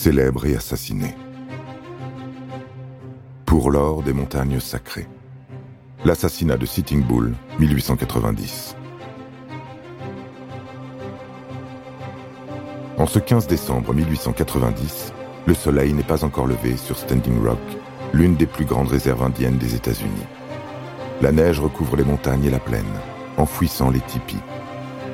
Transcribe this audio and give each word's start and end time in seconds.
célèbre 0.00 0.46
et 0.46 0.56
assassiné. 0.56 1.14
Pour 3.44 3.70
l'or 3.70 4.02
des 4.02 4.14
montagnes 4.14 4.58
sacrées. 4.58 5.06
L'assassinat 6.06 6.56
de 6.56 6.64
Sitting 6.64 7.04
Bull, 7.04 7.34
1890. 7.58 8.76
En 12.96 13.06
ce 13.06 13.18
15 13.18 13.46
décembre 13.46 13.92
1890, 13.92 15.12
le 15.46 15.52
soleil 15.52 15.92
n'est 15.92 16.02
pas 16.02 16.24
encore 16.24 16.46
levé 16.46 16.78
sur 16.78 16.96
Standing 16.96 17.44
Rock, 17.44 17.58
l'une 18.14 18.36
des 18.36 18.46
plus 18.46 18.64
grandes 18.64 18.88
réserves 18.88 19.22
indiennes 19.22 19.58
des 19.58 19.74
États-Unis. 19.74 20.26
La 21.20 21.30
neige 21.30 21.60
recouvre 21.60 21.96
les 21.96 22.04
montagnes 22.04 22.46
et 22.46 22.50
la 22.50 22.58
plaine, 22.58 22.96
enfouissant 23.36 23.90
les 23.90 24.00
tipis. 24.00 24.40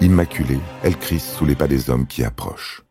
Immaculée, 0.00 0.58
elle 0.82 0.96
crisse 0.96 1.36
sous 1.36 1.44
les 1.44 1.54
pas 1.54 1.68
des 1.68 1.88
hommes 1.88 2.08
qui 2.08 2.24
approchent. 2.24 2.82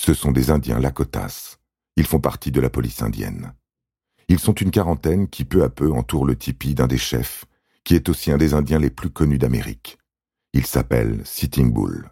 Ce 0.00 0.14
sont 0.14 0.30
des 0.30 0.50
Indiens 0.50 0.78
Lakotas. 0.78 1.58
Ils 1.96 2.06
font 2.06 2.20
partie 2.20 2.52
de 2.52 2.60
la 2.60 2.70
police 2.70 3.02
indienne. 3.02 3.52
Ils 4.28 4.38
sont 4.38 4.54
une 4.54 4.70
quarantaine 4.70 5.28
qui 5.28 5.44
peu 5.44 5.64
à 5.64 5.68
peu 5.68 5.92
entourent 5.92 6.24
le 6.24 6.36
tipi 6.36 6.74
d'un 6.74 6.86
des 6.86 6.96
chefs, 6.96 7.44
qui 7.82 7.96
est 7.96 8.08
aussi 8.08 8.30
un 8.30 8.38
des 8.38 8.54
Indiens 8.54 8.78
les 8.78 8.90
plus 8.90 9.10
connus 9.10 9.38
d'Amérique. 9.38 9.98
Il 10.52 10.64
s'appelle 10.64 11.20
Sitting 11.26 11.72
Bull. 11.72 12.10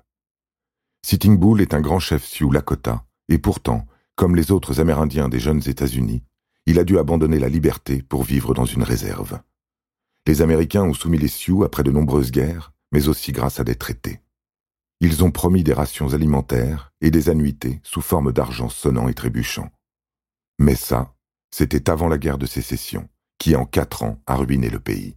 Sitting 1.06 1.38
Bull 1.38 1.60
est 1.60 1.74
un 1.74 1.80
grand 1.80 2.00
chef 2.00 2.24
Sioux 2.24 2.50
Lakota, 2.50 3.06
et 3.28 3.38
pourtant, 3.38 3.86
comme 4.16 4.34
les 4.34 4.50
autres 4.50 4.80
Amérindiens 4.80 5.28
des 5.28 5.40
jeunes 5.40 5.62
États-Unis, 5.64 6.24
il 6.66 6.80
a 6.80 6.84
dû 6.84 6.98
abandonner 6.98 7.38
la 7.38 7.48
liberté 7.48 8.02
pour 8.02 8.24
vivre 8.24 8.52
dans 8.52 8.66
une 8.66 8.82
réserve. 8.82 9.40
Les 10.26 10.42
Américains 10.42 10.82
ont 10.82 10.92
soumis 10.92 11.18
les 11.18 11.28
Sioux 11.28 11.62
après 11.62 11.84
de 11.84 11.92
nombreuses 11.92 12.32
guerres, 12.32 12.72
mais 12.90 13.06
aussi 13.06 13.30
grâce 13.30 13.60
à 13.60 13.64
des 13.64 13.76
traités. 13.76 14.20
Ils 15.00 15.22
ont 15.24 15.30
promis 15.30 15.62
des 15.62 15.74
rations 15.74 16.14
alimentaires 16.14 16.92
et 17.00 17.10
des 17.10 17.28
annuités 17.28 17.80
sous 17.82 18.00
forme 18.00 18.32
d'argent 18.32 18.68
sonnant 18.68 19.08
et 19.08 19.14
trébuchant. 19.14 19.70
Mais 20.58 20.74
ça, 20.74 21.14
c'était 21.50 21.90
avant 21.90 22.08
la 22.08 22.18
guerre 22.18 22.38
de 22.38 22.46
sécession, 22.46 23.08
qui 23.38 23.56
en 23.56 23.66
quatre 23.66 24.02
ans 24.02 24.22
a 24.26 24.36
ruiné 24.36 24.70
le 24.70 24.80
pays. 24.80 25.16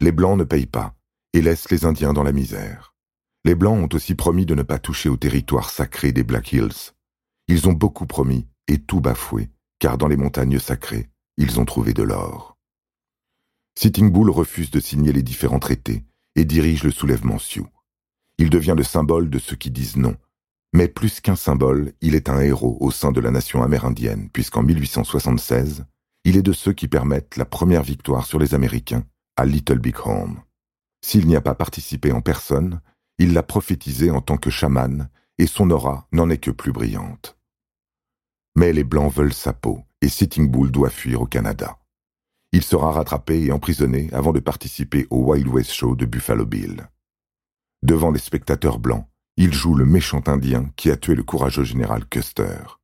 Les 0.00 0.12
Blancs 0.12 0.38
ne 0.38 0.44
payent 0.44 0.66
pas 0.66 0.94
et 1.32 1.42
laissent 1.42 1.70
les 1.70 1.84
Indiens 1.84 2.12
dans 2.12 2.22
la 2.22 2.32
misère. 2.32 2.94
Les 3.44 3.56
Blancs 3.56 3.78
ont 3.78 3.96
aussi 3.96 4.14
promis 4.14 4.46
de 4.46 4.54
ne 4.54 4.62
pas 4.62 4.78
toucher 4.78 5.08
au 5.08 5.16
territoire 5.16 5.70
sacré 5.70 6.12
des 6.12 6.22
Black 6.22 6.52
Hills. 6.52 6.92
Ils 7.48 7.68
ont 7.68 7.72
beaucoup 7.72 8.06
promis 8.06 8.46
et 8.68 8.78
tout 8.78 9.00
bafoué, 9.00 9.50
car 9.80 9.98
dans 9.98 10.06
les 10.06 10.16
montagnes 10.16 10.60
sacrées, 10.60 11.10
ils 11.36 11.58
ont 11.58 11.64
trouvé 11.64 11.92
de 11.92 12.04
l'or. 12.04 12.56
Sitting 13.76 14.12
Bull 14.12 14.30
refuse 14.30 14.70
de 14.70 14.78
signer 14.78 15.12
les 15.12 15.22
différents 15.22 15.58
traités 15.58 16.04
et 16.36 16.44
dirige 16.44 16.84
le 16.84 16.92
soulèvement 16.92 17.38
Sioux. 17.38 17.68
Il 18.38 18.50
devient 18.50 18.74
le 18.76 18.84
symbole 18.84 19.30
de 19.30 19.38
ceux 19.38 19.56
qui 19.56 19.70
disent 19.70 19.96
non. 19.96 20.16
Mais 20.72 20.88
plus 20.88 21.20
qu'un 21.20 21.36
symbole, 21.36 21.92
il 22.00 22.14
est 22.14 22.28
un 22.28 22.40
héros 22.40 22.78
au 22.80 22.90
sein 22.90 23.12
de 23.12 23.20
la 23.20 23.30
nation 23.30 23.62
amérindienne, 23.62 24.30
puisqu'en 24.30 24.62
1876, 24.62 25.84
il 26.24 26.36
est 26.36 26.42
de 26.42 26.52
ceux 26.52 26.72
qui 26.72 26.88
permettent 26.88 27.36
la 27.36 27.44
première 27.44 27.82
victoire 27.82 28.26
sur 28.26 28.38
les 28.38 28.54
Américains 28.54 29.04
à 29.36 29.44
Little 29.44 29.78
Big 29.78 29.96
Horn. 30.02 30.42
S'il 31.04 31.26
n'y 31.26 31.36
a 31.36 31.40
pas 31.40 31.54
participé 31.54 32.12
en 32.12 32.20
personne, 32.20 32.80
il 33.18 33.32
l'a 33.32 33.42
prophétisé 33.42 34.10
en 34.10 34.20
tant 34.20 34.36
que 34.36 34.50
chaman, 34.50 35.08
et 35.38 35.46
son 35.46 35.70
aura 35.70 36.06
n'en 36.12 36.30
est 36.30 36.38
que 36.38 36.50
plus 36.50 36.72
brillante. 36.72 37.36
Mais 38.56 38.72
les 38.72 38.84
Blancs 38.84 39.12
veulent 39.12 39.34
sa 39.34 39.52
peau, 39.52 39.82
et 40.00 40.08
Sitting 40.08 40.50
Bull 40.50 40.70
doit 40.70 40.90
fuir 40.90 41.22
au 41.22 41.26
Canada. 41.26 41.78
Il 42.52 42.62
sera 42.62 42.92
rattrapé 42.92 43.42
et 43.44 43.52
emprisonné 43.52 44.10
avant 44.12 44.32
de 44.32 44.40
participer 44.40 45.06
au 45.10 45.32
Wild 45.32 45.48
West 45.48 45.72
Show 45.72 45.96
de 45.96 46.06
Buffalo 46.06 46.44
Bill. 46.44 46.88
Devant 47.82 48.12
les 48.12 48.20
spectateurs 48.20 48.78
blancs, 48.78 49.06
il 49.36 49.52
joue 49.52 49.74
le 49.74 49.84
méchant 49.84 50.22
indien 50.26 50.70
qui 50.76 50.90
a 50.92 50.96
tué 50.96 51.16
le 51.16 51.24
courageux 51.24 51.64
général 51.64 52.06
Custer. 52.06 52.78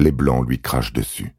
Les 0.00 0.10
Blancs 0.10 0.44
lui 0.48 0.60
crachent 0.60 0.92
dessus. 0.92 1.36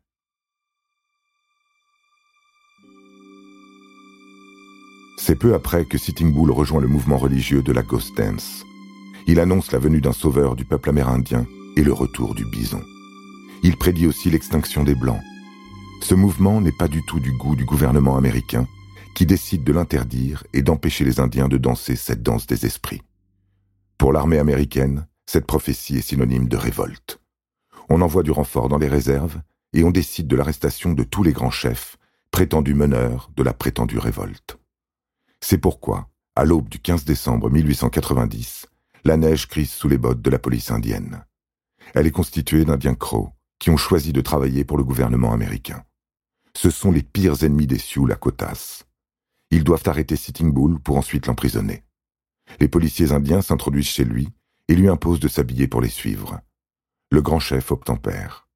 C'est 5.17 5.35
peu 5.35 5.53
après 5.53 5.83
que 5.83 5.97
Sitting 5.97 6.33
Bull 6.33 6.51
rejoint 6.51 6.79
le 6.79 6.87
mouvement 6.87 7.17
religieux 7.17 7.61
de 7.61 7.73
la 7.73 7.83
Ghost 7.83 8.15
Dance. 8.15 8.63
Il 9.27 9.41
annonce 9.41 9.73
la 9.73 9.79
venue 9.79 9.99
d'un 9.99 10.13
sauveur 10.13 10.55
du 10.55 10.63
peuple 10.63 10.89
amérindien 10.89 11.45
et 11.75 11.83
le 11.83 11.91
retour 11.91 12.33
du 12.33 12.45
bison. 12.45 12.81
Il 13.61 13.77
prédit 13.77 14.07
aussi 14.07 14.29
l'extinction 14.29 14.83
des 14.83 14.95
Blancs. 14.95 15.21
Ce 16.01 16.15
mouvement 16.15 16.61
n'est 16.61 16.71
pas 16.71 16.87
du 16.87 17.03
tout 17.05 17.19
du 17.19 17.33
goût 17.33 17.55
du 17.55 17.65
gouvernement 17.65 18.15
américain, 18.15 18.65
qui 19.13 19.25
décide 19.25 19.63
de 19.63 19.73
l'interdire 19.73 20.43
et 20.53 20.61
d'empêcher 20.61 21.03
les 21.03 21.19
Indiens 21.19 21.47
de 21.47 21.57
danser 21.57 21.95
cette 21.95 22.23
danse 22.23 22.47
des 22.47 22.65
esprits. 22.65 23.01
Pour 24.01 24.13
l'armée 24.13 24.39
américaine, 24.39 25.05
cette 25.27 25.45
prophétie 25.45 25.97
est 25.97 26.01
synonyme 26.01 26.47
de 26.47 26.57
révolte. 26.57 27.21
On 27.87 28.01
envoie 28.01 28.23
du 28.23 28.31
renfort 28.31 28.67
dans 28.67 28.79
les 28.79 28.87
réserves 28.87 29.39
et 29.73 29.83
on 29.83 29.91
décide 29.91 30.25
de 30.25 30.35
l'arrestation 30.35 30.93
de 30.93 31.03
tous 31.03 31.21
les 31.21 31.33
grands 31.33 31.51
chefs, 31.51 31.97
prétendus 32.31 32.73
meneurs 32.73 33.29
de 33.35 33.43
la 33.43 33.53
prétendue 33.53 33.99
révolte. 33.99 34.57
C'est 35.39 35.59
pourquoi, 35.59 36.09
à 36.35 36.45
l'aube 36.45 36.67
du 36.67 36.79
15 36.79 37.05
décembre 37.05 37.51
1890, 37.51 38.65
la 39.03 39.17
neige 39.17 39.47
crisse 39.47 39.75
sous 39.75 39.87
les 39.87 39.99
bottes 39.99 40.23
de 40.23 40.31
la 40.31 40.39
police 40.39 40.71
indienne. 40.71 41.23
Elle 41.93 42.07
est 42.07 42.11
constituée 42.11 42.65
d'Indiens 42.65 42.95
Crow 42.95 43.29
qui 43.59 43.69
ont 43.69 43.77
choisi 43.77 44.13
de 44.13 44.21
travailler 44.21 44.65
pour 44.65 44.77
le 44.77 44.83
gouvernement 44.83 45.31
américain. 45.31 45.83
Ce 46.55 46.71
sont 46.71 46.91
les 46.91 47.03
pires 47.03 47.43
ennemis 47.43 47.67
des 47.67 47.77
Sioux 47.77 48.07
Lakotas. 48.07 48.81
Ils 49.51 49.63
doivent 49.63 49.83
arrêter 49.85 50.15
Sitting 50.15 50.51
Bull 50.51 50.79
pour 50.79 50.97
ensuite 50.97 51.27
l'emprisonner. 51.27 51.83
Les 52.59 52.67
policiers 52.67 53.11
indiens 53.11 53.41
s'introduisent 53.41 53.87
chez 53.87 54.03
lui 54.03 54.29
et 54.67 54.75
lui 54.75 54.87
imposent 54.87 55.19
de 55.19 55.27
s'habiller 55.27 55.67
pour 55.67 55.81
les 55.81 55.89
suivre. 55.89 56.39
Le 57.11 57.21
grand 57.21 57.39
chef 57.39 57.71
obtempère. 57.71 58.47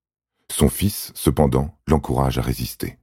Son 0.51 0.69
fils, 0.69 1.11
cependant, 1.15 1.77
l'encourage 1.87 2.37
à 2.37 2.41
résister. 2.41 2.97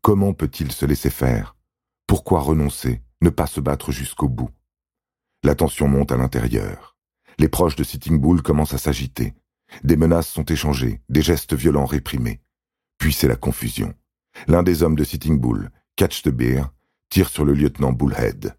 Comment 0.00 0.32
peut-il 0.32 0.72
se 0.72 0.86
laisser 0.86 1.10
faire? 1.10 1.56
Pourquoi 2.06 2.40
renoncer 2.40 3.02
ne 3.20 3.30
pas 3.30 3.46
se 3.46 3.60
battre 3.60 3.92
jusqu'au 3.92 4.28
bout? 4.28 4.50
La 5.42 5.54
tension 5.54 5.88
monte 5.88 6.12
à 6.12 6.16
l'intérieur. 6.16 6.96
Les 7.38 7.48
proches 7.48 7.76
de 7.76 7.84
Sitting 7.84 8.18
Bull 8.18 8.42
commencent 8.42 8.74
à 8.74 8.78
s'agiter. 8.78 9.34
Des 9.84 9.96
menaces 9.96 10.28
sont 10.28 10.44
échangées, 10.44 11.02
des 11.08 11.22
gestes 11.22 11.54
violents 11.54 11.84
réprimés. 11.84 12.40
Puis 12.96 13.12
c'est 13.12 13.28
la 13.28 13.36
confusion. 13.36 13.94
L'un 14.46 14.62
des 14.62 14.82
hommes 14.82 14.96
de 14.96 15.04
Sitting 15.04 15.38
Bull, 15.38 15.70
Catch 15.96 16.22
the 16.22 16.30
Bear, 16.30 16.72
tire 17.08 17.28
sur 17.28 17.44
le 17.44 17.54
lieutenant 17.54 17.92
Bullhead. 17.92 18.56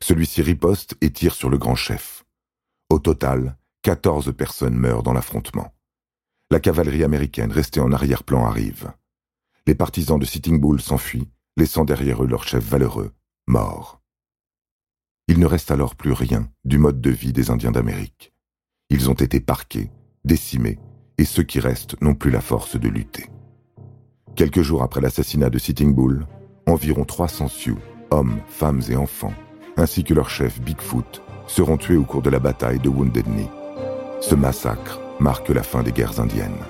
Celui-ci 0.00 0.42
riposte 0.42 0.96
et 1.00 1.10
tire 1.10 1.34
sur 1.34 1.50
le 1.50 1.58
grand 1.58 1.74
chef. 1.74 2.24
Au 2.90 2.98
total, 2.98 3.56
14 3.82 4.34
personnes 4.36 4.76
meurent 4.76 5.02
dans 5.02 5.12
l'affrontement. 5.12 5.74
La 6.50 6.60
cavalerie 6.60 7.04
américaine 7.04 7.52
restée 7.52 7.80
en 7.80 7.92
arrière-plan 7.92 8.46
arrive. 8.46 8.92
Les 9.66 9.74
partisans 9.74 10.18
de 10.18 10.24
Sitting 10.24 10.60
Bull 10.60 10.80
s'enfuient, 10.80 11.28
laissant 11.56 11.84
derrière 11.84 12.24
eux 12.24 12.26
leur 12.26 12.44
chef 12.44 12.64
valeureux, 12.64 13.12
mort. 13.46 14.00
Il 15.26 15.38
ne 15.38 15.46
reste 15.46 15.70
alors 15.70 15.94
plus 15.94 16.12
rien 16.12 16.50
du 16.64 16.78
mode 16.78 17.02
de 17.02 17.10
vie 17.10 17.34
des 17.34 17.50
Indiens 17.50 17.72
d'Amérique. 17.72 18.32
Ils 18.88 19.10
ont 19.10 19.14
été 19.14 19.40
parqués, 19.40 19.90
décimés, 20.24 20.78
et 21.18 21.26
ceux 21.26 21.42
qui 21.42 21.60
restent 21.60 22.00
n'ont 22.00 22.14
plus 22.14 22.30
la 22.30 22.40
force 22.40 22.80
de 22.80 22.88
lutter. 22.88 23.26
Quelques 24.36 24.62
jours 24.62 24.82
après 24.82 25.02
l'assassinat 25.02 25.50
de 25.50 25.58
Sitting 25.58 25.94
Bull, 25.94 26.26
environ 26.66 27.04
300 27.04 27.48
Sioux, 27.48 27.78
hommes, 28.10 28.40
femmes 28.46 28.80
et 28.88 28.96
enfants, 28.96 29.34
ainsi 29.78 30.04
que 30.04 30.14
leur 30.14 30.30
chef 30.30 30.60
Bigfoot, 30.60 31.22
seront 31.46 31.76
tués 31.76 31.96
au 31.96 32.04
cours 32.04 32.22
de 32.22 32.30
la 32.30 32.38
bataille 32.38 32.78
de 32.78 32.88
Wounded 32.88 33.26
Knee. 33.26 33.50
Ce 34.20 34.34
massacre 34.34 35.00
marque 35.20 35.48
la 35.48 35.62
fin 35.62 35.82
des 35.82 35.92
guerres 35.92 36.20
indiennes. 36.20 36.64